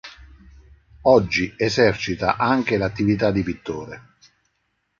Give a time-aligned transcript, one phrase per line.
[1.03, 4.15] Oggi esercita anche l'attività di pittore.